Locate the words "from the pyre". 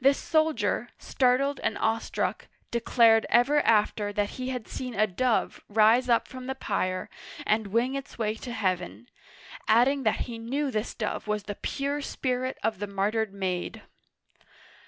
6.28-7.10